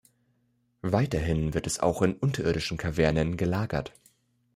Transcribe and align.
Weiterhin 0.81 1.53
wird 1.53 1.67
es 1.67 1.79
auch 1.79 2.01
in 2.01 2.15
unterirdischen 2.15 2.79
Kavernen 2.79 3.37
gelagert. 3.37 3.93